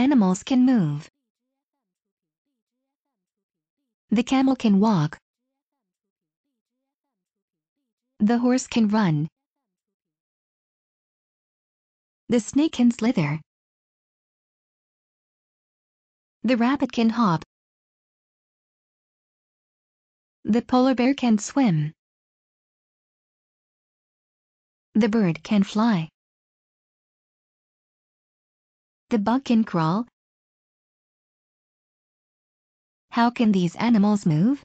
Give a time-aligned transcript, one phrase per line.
[0.00, 1.10] animals can move.
[4.08, 5.18] The camel can walk.
[8.18, 9.28] The horse can run.
[12.30, 13.40] The snake can slither.
[16.42, 17.44] The rabbit can hop.
[20.44, 21.92] The polar bear can swim.
[24.94, 26.08] The bird can fly.
[29.10, 30.06] The bug can crawl.
[33.10, 34.58] How can these animals move?